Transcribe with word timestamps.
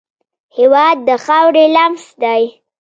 هېواد 0.57 0.97
د 1.07 1.09
خاورې 1.25 1.65
لمس 1.75 2.05
دی. 2.21 2.43